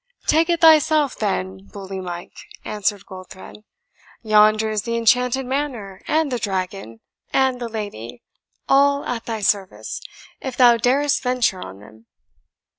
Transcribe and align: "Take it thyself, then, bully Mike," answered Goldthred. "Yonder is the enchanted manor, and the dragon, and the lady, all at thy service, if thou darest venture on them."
"Take 0.25 0.49
it 0.49 0.61
thyself, 0.61 1.15
then, 1.19 1.67
bully 1.67 1.99
Mike," 1.99 2.33
answered 2.65 3.05
Goldthred. 3.05 3.63
"Yonder 4.23 4.71
is 4.71 4.81
the 4.81 4.97
enchanted 4.97 5.45
manor, 5.45 6.01
and 6.07 6.31
the 6.31 6.39
dragon, 6.39 7.01
and 7.31 7.61
the 7.61 7.69
lady, 7.69 8.23
all 8.67 9.05
at 9.05 9.27
thy 9.27 9.41
service, 9.41 10.01
if 10.41 10.57
thou 10.57 10.77
darest 10.77 11.21
venture 11.21 11.61
on 11.61 11.81
them." 11.81 12.07